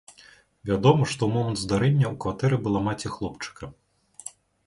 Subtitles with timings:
[0.69, 3.63] Вядома, што ў момант здарэння ў кватэры была маці хлопчыка.